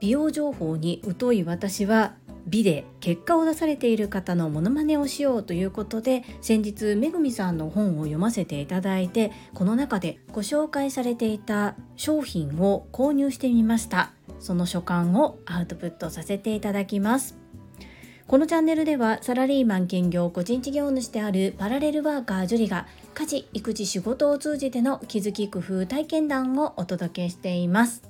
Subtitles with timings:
[0.00, 2.14] 美容情報に疎い私は
[2.46, 14.12] 美で結果を出されている方のモノマネをしようということで先日めぐみさんの本を読ませていただいてこの中でご紹介されていた商品を購入してみました。
[14.40, 17.43] その所感をアウトプットさせていただきます。
[18.26, 28.02] このチャンネルではサラリーマン兼業個人事業主であるパラレルワーカージュリが家事育児仕事を通じての気づき工夫体験談をお届けしています。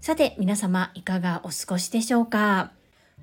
[0.00, 2.72] さて皆様いかがお過ごしでしょうか？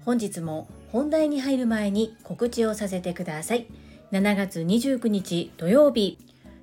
[0.05, 3.67] 本日も本題に入る前に告知をさせてください。
[4.13, 6.17] 7月29日土曜日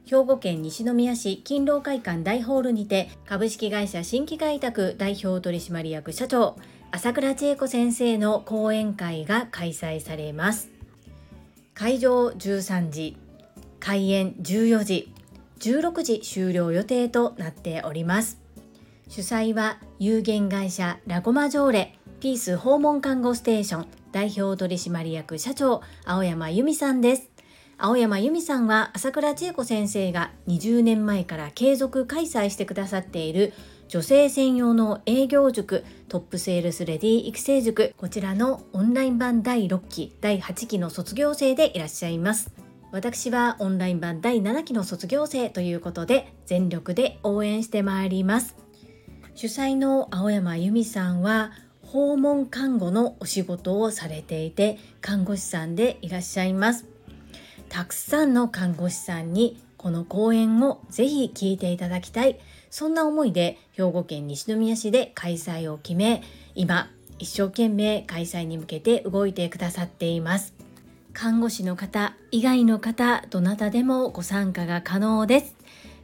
[0.06, 6.56] 兵庫県西宮市勤労会館大ホールにて株式会社新規開拓代表取締役社長
[6.96, 10.70] 朝倉千恵子先生の講演会が開催されます。
[11.74, 13.18] 会場13時
[13.80, 15.12] 開演14時
[15.58, 18.40] 16時終了予定となっております。
[19.08, 27.28] 主催は有限会社ラゴマジョーレピース訪問看護ステーション代表取締役社長青山由美さんです。
[27.76, 33.52] 青山由美さんは朝倉千恵子先生が20年前から継続開催してくださっている
[33.96, 42.52] 女性専用の営業塾トップセールスレディ育成塾こちらのオンライン版第6期第8期の卒業生でいらっしゃいます。
[42.92, 48.54] 私はオンライン版第7期の卒業生ということで全力で応援してまいります。
[49.34, 56.84] 主催の青山由美さんは訪問看護のお仕事をされていて看護師さんでいらっしゃいます。
[57.70, 62.38] たくさんの看護師さんにこの講演をぜひ聞いていただきたい。
[62.70, 66.22] そんな思いで兵庫県西宮市で開催を決め
[66.54, 70.54] 今一生懸命開催に向けて動いてくださっています。
[71.12, 75.56] 看護師の方以外の方どなたでもご参加が可能です。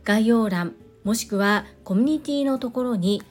[0.04, 3.22] 概要欄もしくはコミュニティのところに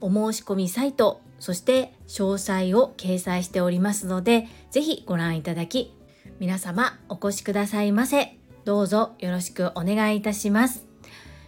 [0.00, 5.94] お申し込みサイトそして詳細を掲載しておりますのでぜひご覧いただき
[6.38, 8.41] 皆様お越しくださいませ。
[8.64, 10.86] どうぞよろしくお願いいたします。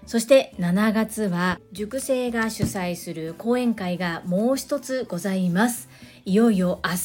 [0.06, 5.88] そして7月は塾生が主催する講演会がもう一つございます。
[6.24, 6.96] いよいよ明日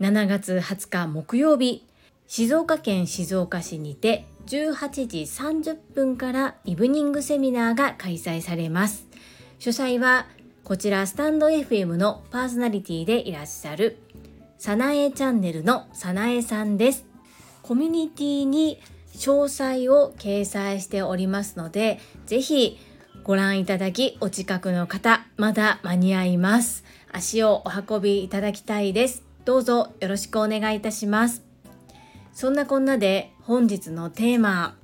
[0.00, 1.86] 7月20日木曜日
[2.26, 9.06] 静岡県静岡市にて18時30分からイブニングセミナーが開催されます。
[9.58, 10.26] 主催は
[10.64, 13.98] こちらスタンド FM のパーソナリティでいらっしゃる
[14.58, 17.04] さなえチャンネルのさなえさんです。
[17.62, 18.78] コミュニティに
[19.20, 22.78] 詳細を掲載しておりますのでぜひ
[23.22, 26.84] ご覧いただきお近くの方まだ間に合います。
[27.12, 29.22] 足をお運びいただきたいです。
[29.44, 31.42] どうぞよろしくお願いいたします。
[32.32, 34.76] そんなこんなで本日のテーマ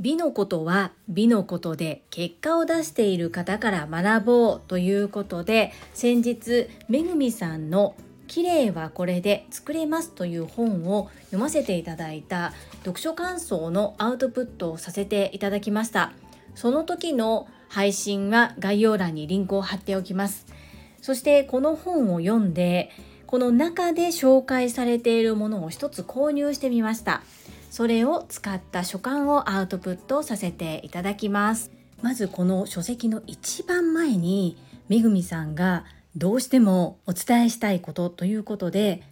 [0.00, 7.94] 美のことは美のことで結果を出している方から学ぼうということで先日めぐみさんの
[8.32, 16.12] 綺麗はこれで作れますという本を読ませていただいた読書感想のアウトプットをさせていただきました。
[16.54, 20.46] その時の配信は概要欄にリンクを貼っておきます。
[21.02, 22.90] そしてこの本を読んで
[23.26, 27.22] この中で紹介されているものを一つ購入してみました。
[27.70, 31.70] それを使った書簡をアウトプットさせていただきます。
[32.00, 34.56] まずこの書籍の一番前に
[34.88, 35.84] めぐみさんが
[36.16, 39.02] どうしてもお伝えしたいことということで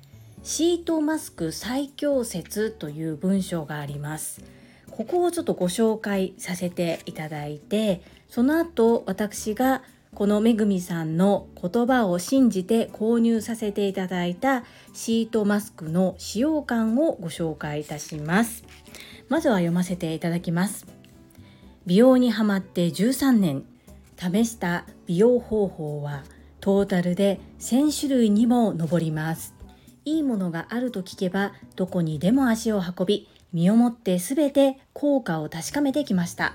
[0.42, 4.42] シートマスク最強説という文章があります。
[4.90, 9.82] ここをちょっとご紹介させていただいてその後私が
[10.14, 18.64] このめぐみさんの言葉を信じて購入させていただいたシートマスクの使用感をご紹介いたします。
[19.28, 20.86] まずは読ませていただきます。
[21.86, 23.64] 美容にハマって13年
[24.18, 26.24] 試した美容方法は
[26.60, 29.54] トータルで1000種類にも上ります。
[30.04, 36.54] いいものがあると聞けばどこにでも足を運び身をもって全て効果を確かめてきました。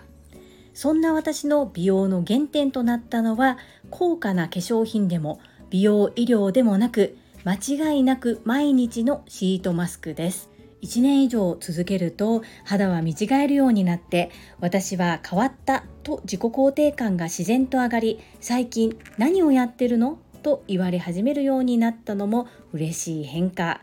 [0.74, 3.58] そんな私の美容の原点となったのは
[3.90, 10.55] 高価な化粧品でも美容医療でもなく間違いなく毎日のシートマスクです。
[10.86, 20.20] 1年以上続けると肌は見違えるようになって私は変わったと自己肯定感が自然と上がり最近何をやってるの？
[20.44, 23.82] と言われ始めるようになったのも嬉しい変化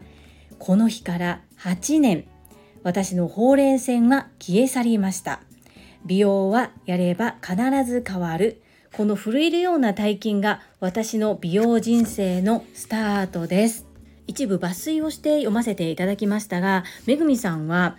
[0.60, 2.24] この日から8年
[2.84, 5.40] 私のほうれい線は消え去りました
[6.04, 8.62] 美容はやれば必ず変わる。
[8.92, 13.91] この震えるような大金が私の美容人生のスタートです。
[14.32, 17.98] 一部抜粋をして読ませていただきましたが、めぐみさんは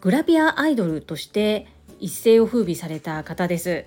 [0.00, 1.66] グラビアアイドルとして
[2.00, 3.84] 一世を風靡された方です。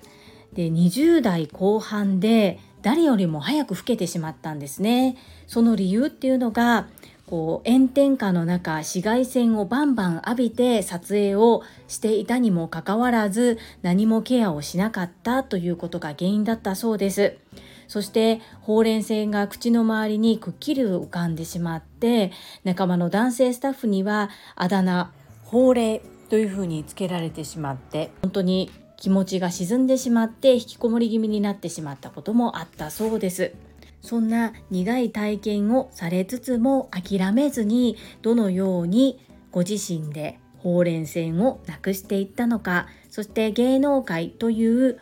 [0.52, 6.88] で20代後半で誰よりも早く老けてしまったんですねその理由っていうのが
[7.26, 17.38] こう炎天下の中紫外線をバンバン浴びて撮影をしていたにもかかわらず何もケアをしなかったということが原因だったそうです
[17.92, 22.32] そしてほうれん線が口の周りにくっきり浮かんでしまって
[22.64, 25.12] 仲間の男性スタッフにはあだ名
[25.44, 26.00] ほうれい
[26.30, 33.52] というふうにつけられてしまって本当に気持ちが沈んでしまって引きこもり気味になってしまったこともあったそうです。
[34.00, 44.98] そんな苦い体験をされつつも諦めずにどのようにご自身でほうれん線をなくしていったのかそして芸能界という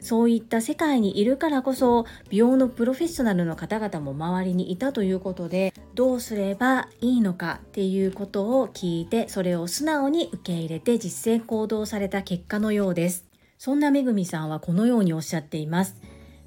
[0.00, 13.30] そういった世界にいるからこそ美容のプロフェッショナルの方々も周りにいたということでどうすればいいのかっていうことを聞いてそれを素直に受け入れて実践行動された結果のようです
[13.60, 15.94] そんなめぐみさんはこのようにおっしゃっています。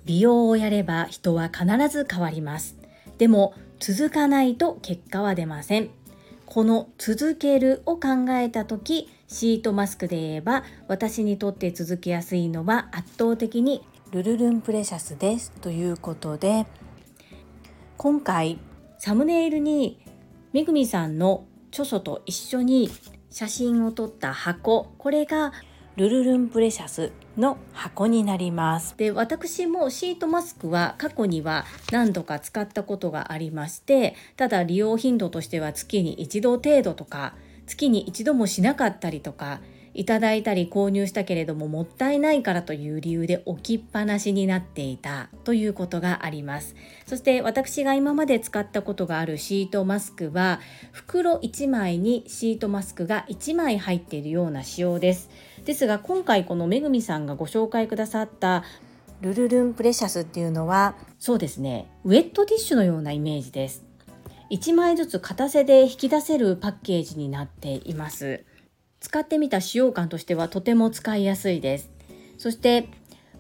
[0.04, 2.76] 美容をやれば人は必ず変わります。
[3.20, 5.92] でも続かないと結果は出ません。
[6.48, 16.68] この続けるを考えた時シートマスクで言えば私にとって続けやすいのは圧倒的にルルルンプレシャスですということで
[17.98, 18.60] 今回
[19.00, 20.00] サムネイルに
[20.54, 22.92] めぐみさんの著書と一緒に
[23.32, 25.52] 写真を撮った箱これが
[25.96, 28.96] ルルルンプレシャスの箱になります。
[28.98, 37.34] で私もシートマスクは過去には何度か使ったことがありましてただ利用頻度としては月に一度程度とか
[37.66, 39.62] 月に一度もしなかったりとか
[39.96, 46.76] いただいたり購入したけれどももったいないからという理由で置きっぱなしになっていたということがあります。
[47.06, 50.60] そして私が今まで使ったことがあるシートマスクは
[50.92, 55.30] 袋1枚にシートマスクが1枚入っているような仕様です。
[55.66, 58.64] ですが今回このめぐみさんがご紹介くださった
[59.22, 61.88] ルルルンプレシャスっていうのはそうですね。
[62.04, 63.86] ウェットティッシュのようなイメージです
[64.50, 68.44] 1枚ずつ片手で引き出せるパッケージになっています。
[69.00, 71.92] 使ってみた使用感としてはとても使いやすいです。
[72.38, 72.90] そして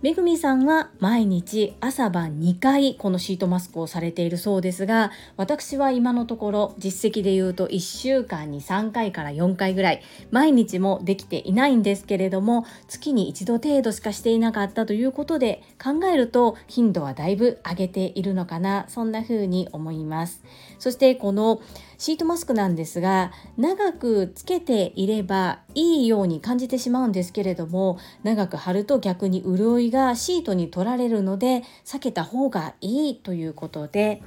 [0.04, 20.44] めぐみさんは毎日朝晩2回このシートマスクをされているそうですが私は今のところ実績で言うと1週間に3回から4回ぐらい毎日もできていないんですけれども月に1度程度しかしていなかったということで考えると頻度はだいぶ上げているのかなそんな風に思います。
[20.80, 21.62] そしてこの
[22.04, 34.22] シートマスクなんですが長くつけていればいいように感じてしまうんですけれども長く貼ると逆に潤いがシートに取られるので避けた方がいいということで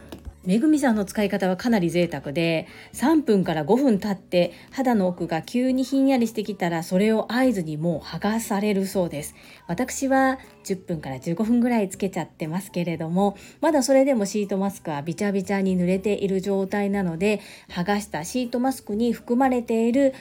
[0.47, 9.35] めぐみさんの使い方はかなり贅沢で3分から5分経って肌の奥が急にひんやりしてきたらそれを合図にもう剥がされるそうです。
[9.67, 20.15] 私は10分から15分ぐらいつけちゃってますけれどもまだそれでもシートマスクはびちゃびちゃに濡れている状態なので剥がしたシートマスクに含まれている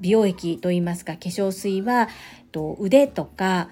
[0.00, 2.08] 美容液といいますか化粧水は
[2.78, 3.68] 腕とか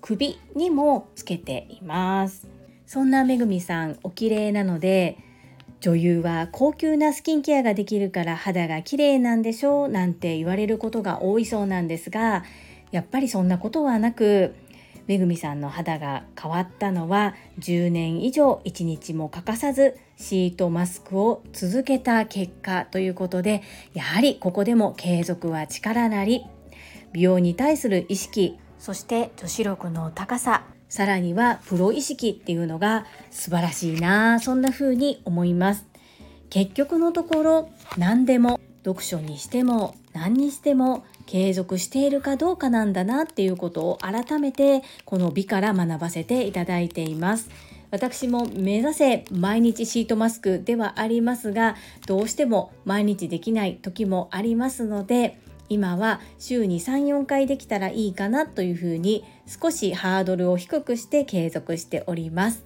[0.00, 2.55] 首にもつけています。
[2.86, 5.18] そんなめぐみさんお綺麗なので
[5.80, 12.44] 女優は高級なスキンケアができるから肌が綺麗なんでしょうなんて言われることが多いそうなんですが
[12.92, 14.54] やっぱりそんなことはなく
[15.06, 23.62] めぐみさんの肌が変わったのは10年以上1日も欠かさずシートマスクを続けた結果ということで
[23.94, 26.44] やはりここでも継続は力なり
[27.12, 35.84] 美容に対する意識そして女子力の高ささらにはプロ意識っていうのが素晴らしいなそんな風に思います。
[36.50, 47.50] 結局のところ何でも読書にしても何にしても継続しているかどうかなんだなっていうことを改めてこの美から学ばせていただいています。
[47.90, 51.76] 私も目指せ毎日シートマスクではありますが
[52.06, 62.64] どうしても毎日できない時もありますので今は週に34回できたらいいかなというふうに少しハードルを低くして継続しております。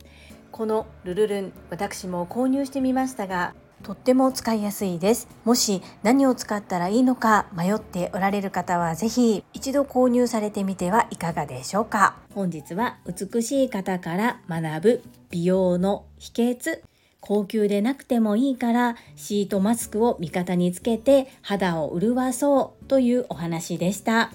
[0.52, 5.28] このルルルン私も購入してみましたがとっても使いやすいです。
[5.44, 12.16] もし何を使ったらいいのか迷っておられる方は是非一度購入されてみてはいかがでしょうか。
[12.34, 16.89] 本日は美しい方から学ぶ美容の秘訣。
[17.20, 24.32] 高級でなくてもいいからシートマスクを味方につけて肌を潤そうというお話でした。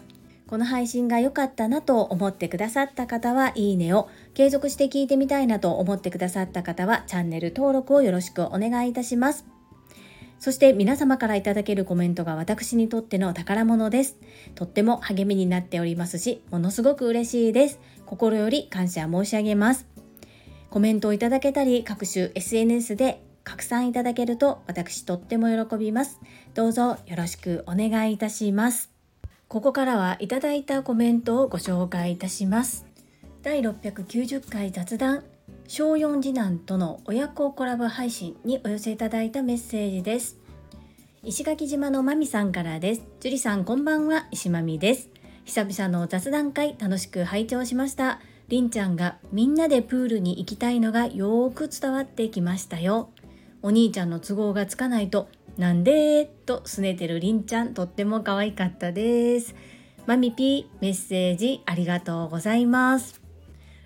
[0.47, 9.45] この配信が良かったなと思ってくださった方はいいねを、継続して聞いてみたいなと思ってくださった方はチャンネル登録をよろしくお願いいたします。
[10.37, 14.17] そして皆様からいただけるコメントが私にとっての宝物です。
[14.53, 17.79] とっても励みになっておりますし、ものすごく嬉しいです。
[18.05, 19.94] 心より感謝申し上げます。
[20.75, 26.19] コメントをいただけたり、各種 SNS で拡散いただけると私とっても喜びます。
[26.53, 28.91] どうぞよろしくお願いいたします。
[29.47, 32.85] ここからはいただいたコメントをご紹介いたします。
[33.41, 35.23] 第690回雑談
[35.65, 40.37] 小4次男との親子コラボ配信にお寄せいただいたメッセージです
[41.23, 45.09] 石垣島のまみさんからです樹里さんこんばんは石まみです
[45.45, 53.09] 久々の雑談会楽しく拝聴しましたりんちゃんがみんなでプールに行きたいのがよーく伝わってきましたよ。
[53.63, 59.55] お兄ちゃんの都合がつかないとなんでとすねてるりんちゃんとっても可愛かったです。
[60.05, 63.19] マミピーメッセージありがとうございます。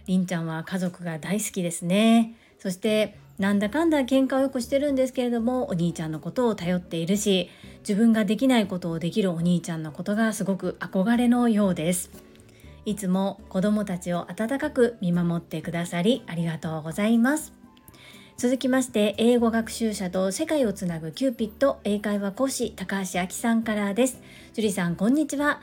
[0.08, 2.36] りんちゃんは家族が大好きですね。
[2.58, 7.50] そしてなんだかんだ喧嘩をよくしてるんですけれどもお兄ちゃんのことを頼っているし
[7.88, 12.29] 自分ができないことをできるお兄ちゃんのことがすごく憧れのようです。
[12.90, 17.54] いつも子供たちを温かく見守ってくださりありがとうございます。
[18.36, 24.20] 続きまして英語学習者と世界をつなぐキューピット英会話講師高橋明さんからです。
[24.56, 25.62] 樹里さんこんにちは。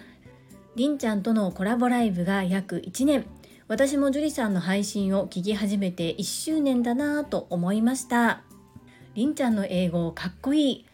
[0.77, 3.27] りんちゃんとのコラボライブが約1年。
[3.67, 8.45] 私も樹里さんの配信を聞き始めて1周年だなぁと思いました。
[9.17, 10.87] りんちゃんの英語かっこいい。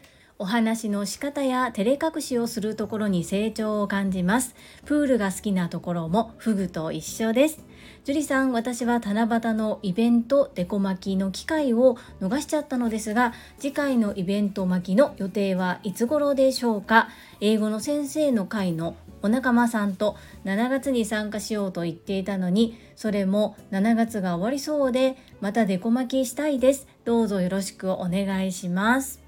[0.42, 4.56] お話の仕方や照れ隠しをするところに成長を感じます。
[4.84, 7.64] プールが好きなところもフグと一緒です。
[8.02, 17.08] 樹里さん私は七夕のイベントデコ巻きの機会を逃しちゃったのですが次回のイベント巻きの予定はいつ頃でしょうか？
[17.40, 26.88] 英語の先生の会のお仲間さんと7月に参加しようと言っていたのにそれも7月が終わりそうでまたデコ巻きしたいです。
[27.04, 29.21] どうぞよろしくお願いします。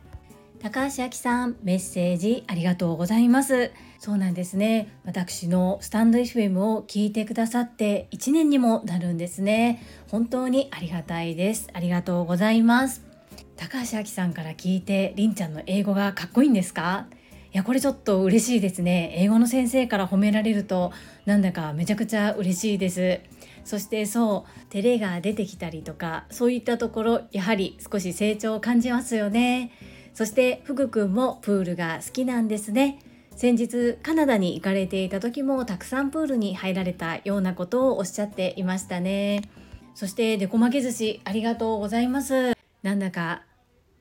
[0.64, 3.70] 高橋明さんメッセージありがとうございます。
[3.98, 4.88] そうなんですね。
[5.04, 9.82] 私のスタンド FM を聞いてくださって1年にもなるんですね。
[10.08, 11.68] 本当にありがたいです。
[11.74, 13.02] ありがとうございます。
[13.56, 17.08] 高橋明さんから聞いてりんちゃんの英語がかっこいいんですか？
[17.52, 19.12] いやこれちょっと嬉しいですね。
[19.18, 20.92] 英語の先生から褒められると
[21.26, 23.20] なんだかめちゃくちゃ嬉しいです。
[23.66, 29.70] そしてそう照れが出てきたりとかそういったところやはり少し成長を感じますよね。
[30.14, 33.00] そして福くんもプールが好きなんですね。
[33.36, 39.42] 先日カナダに行かれていた時もたくさんプールに入られたようなことをおっしゃっていましたね。
[39.96, 42.54] そしてデコ負け寿司ありがとうございます。
[42.82, 43.42] なんだか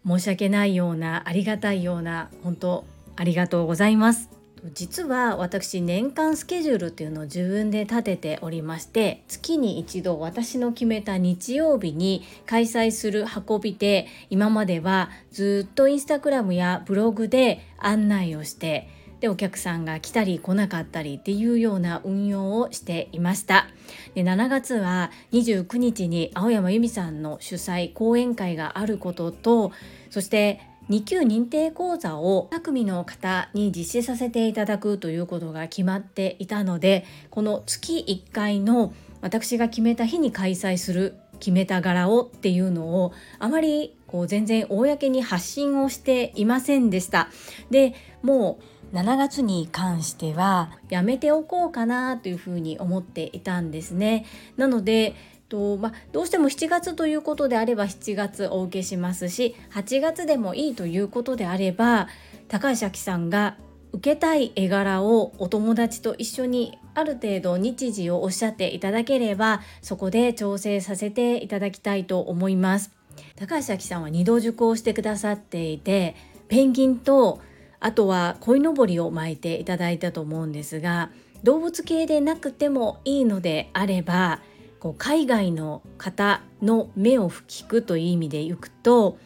[0.06, 4.43] 申し訳ないようなありがたいような本当ありがとうございます。
[4.72, 18.88] 実は私年間スケジュールっていうのを自分で立てておりまして月に一度私の決めた日曜日に開催する運びで今まではずっとインスタグラムやブログで案内をして
[19.20, 23.68] でお客さんが来たり来なかったりっていうような運用をしていました。
[24.16, 29.72] で7月は29日に青山由美さんの主催講演会があることと
[30.10, 47.30] そして2級認定講座を2組の方に実施させていただくということが決まっていたのでこの月1回の私が決めた日に開催する決めた柄をっていうのをあまりこう全然公に発信をしていませんでした。
[47.70, 48.60] でも
[48.92, 54.26] う7月に関してはやめておこうかなというふうに思っていたんですね。
[54.56, 55.16] なので
[55.54, 62.08] とまあ、どうしても7月ということであれば7月お受けしますし8月でもいいということであれば
[62.48, 63.58] 高橋明さんが
[63.92, 72.92] 受けたい絵柄をお友達と一緒にある程度日時をおっしゃっていただければそこで調整させていただきたいと思います。
[73.36, 76.16] 高橋明さんは2度受講してくださっていて
[76.48, 77.42] ペンギンと
[77.80, 81.12] あとは鯉のぼりを巻いていただいたと思うんですが
[81.44, 84.40] 動物系でなくてもいいのであれば
[84.84, 89.18] こう海外の方の目を引くという意味でいくと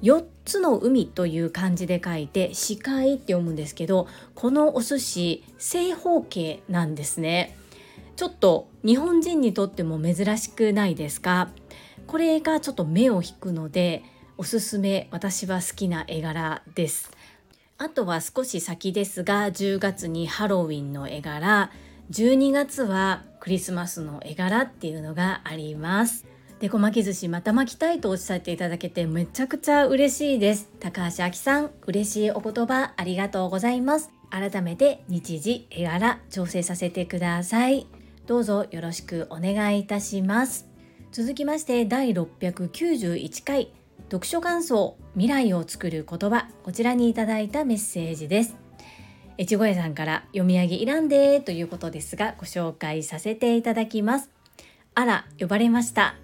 [0.00, 7.58] 4つの海という漢字で書いて視界って読むんですけどこのお寿司正方形なんですね。
[8.16, 11.50] ちょっと日本人にとっても珍しくないですか？
[12.06, 14.02] これがちょっと目を引くので
[14.38, 17.10] おすすめ私は好きな絵柄です。
[17.76, 21.70] あとは少し先ですが10月にハロウィンの絵柄。
[22.10, 26.24] 12月はクリスマスの絵柄っていうのがあります。
[26.60, 30.70] でこ巻き寿司また巻きたいとおっしゃっていただけてめちゃくちゃ嬉しいです。
[30.80, 34.10] 高橋明さん嬉しいお言葉ありがとうございます。
[34.30, 37.86] 改めて日時絵柄調整させてください。
[38.26, 40.66] どうぞよろしくお願いいたします。
[41.12, 43.72] 続きまして第691回
[44.10, 46.48] 読書感想未来を作る言葉。
[46.62, 48.65] こちらにいただいたメッセージです。
[49.38, 54.30] 越後屋さんから読み上げいらんでということですがご紹介させていただきます。
[54.94, 56.16] あら呼ばれました。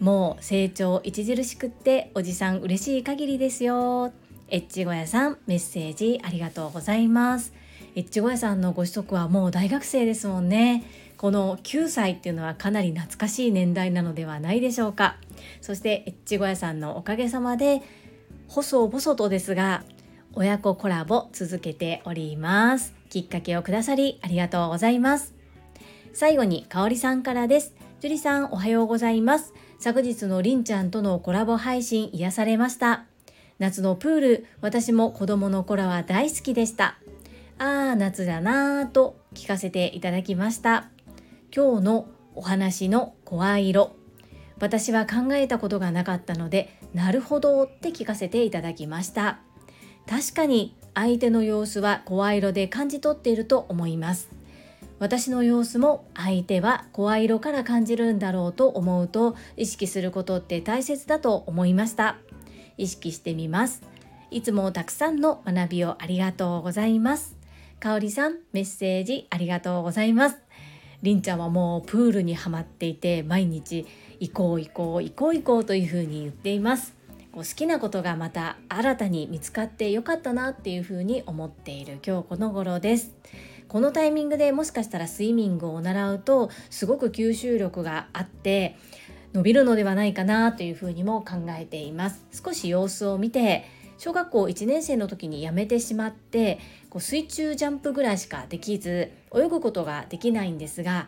[0.00, 4.12] もう成長著しくっておじさん嬉しい限りですよ。
[4.52, 7.52] 越後屋さんメッセージありがとうございます。
[7.96, 10.84] 越後屋さんのご子息はもう大学生ですもんね。
[11.16, 15.16] この9歳っていうのはかなり懐かしい年代なのではないでしょうか。
[15.60, 17.82] そしてエッチゴヤさんのおかげさまで
[18.48, 19.82] 細々とですが
[20.38, 22.94] 親子コラボ続けております。
[23.08, 25.34] きっかけをくださりありがとうございます。
[26.12, 27.74] 最後にかおりさんからです。
[28.00, 29.54] 樹里さんおはようございます。
[29.78, 33.06] 昨日のりんちゃんとのコラボ配信癒されました。
[33.58, 36.98] 夏のプール私も子供の頃は大好きでした。
[37.58, 40.90] あー夏だなぁと聞かせていただきました。
[41.50, 43.96] 今日のお話の声色。
[44.60, 49.45] 私は考えたことがなかったのでなるほどって聞かせていただきました。
[50.08, 54.30] 確かに相手の様子は声色で感じ取っていると思います。
[54.98, 62.16] 私の様子も相手は声色から感じるんだろうと思うと意識することって大切だと思いました。
[62.78, 63.82] 意識してみます。
[64.30, 67.36] いつもたくさんの学びをありがとうございます。
[67.78, 70.38] かおりさんメッセージありがとうございます。
[71.02, 73.86] りんちゃんはもうプールにはまっていて毎日
[74.18, 76.95] 行こう行こう行こう行こうというふうに言っています。
[77.36, 83.14] こう好きなことがまた新たに見つかってよかったなっていうふうに思っている今日この頃です。
[83.68, 88.78] このタイミングでもしかしたらスイミングを習うとすごく吸収力があって
[89.34, 92.24] 伸びるのではないかなというふうにも考えています。
[92.32, 93.66] 少し様子を見て
[93.98, 101.06] 小学校1年生の時に辞めてしまってこう水中ジャンプぐらいしかできず泳ぐことができないんですが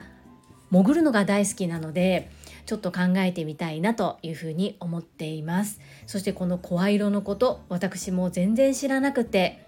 [0.71, 2.31] 潜るのが大好きなので
[2.69, 5.81] ちょっと考えてみたいなというふうに思っています。
[6.07, 9.65] そしてこの声色のこと私も全然知らなくて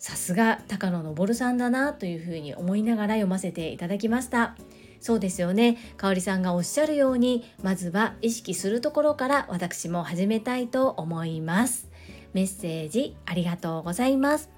[0.00, 4.56] さすが高野昇さんだなというふうに思いながら読ませていただきました。
[4.98, 5.78] そうですよね。
[5.96, 11.88] 香里さんがおっしゃるようにまずは意識するところから私も始めたいと思います。
[12.32, 14.50] メッセージありがとうございます。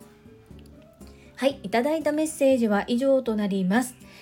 [1.36, 3.96] はい、いただいたメッセージは以上となります。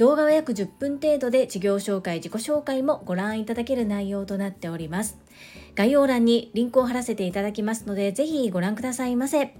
[0.00, 5.18] 動画は約10分程度で事業紹介、自己紹介もご覧いただける内容となっております。
[5.74, 9.54] 概要欄にリンクを貼らせていただきますので、ぜひご覧くださいませ。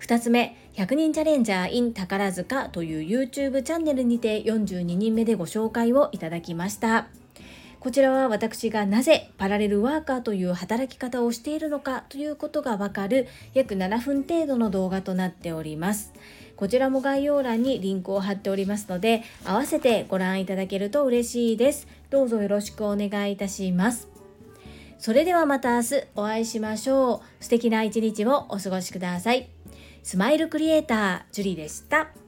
[0.00, 7.08] 2つ目、100人チャレンジャー in 宝塚という YouTube チャンネルにて42人目でご紹介をいただきました。
[7.84, 16.14] こちらは私がなぜパラレルワーカーという働き方をしているのかということがわかる約7分程度の動画となっております。
[16.56, 21.86] こちらも概要欄にリンクを貼っておりますので、合わせてご覧いただけると嬉しいです。
[22.08, 24.08] どうぞよろしくお願いいたします。
[24.96, 27.44] それではまた明日お会いしましょう。
[27.44, 29.50] 素敵な一日をお過ごしください。
[30.02, 32.23] スマイルクリエイター、ジュリでした。